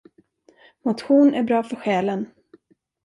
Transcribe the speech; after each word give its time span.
Motion 0.83 1.33
är 1.33 1.43
bra 1.43 1.63
för 1.63 1.75
själen. 1.75 2.29